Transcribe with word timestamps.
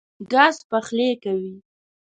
ګاز 0.31 0.57
پخلی 0.69 1.09
کوي. 1.23 1.53